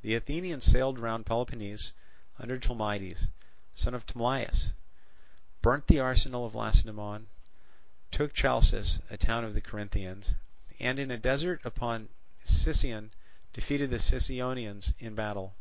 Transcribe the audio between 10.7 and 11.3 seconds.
and in a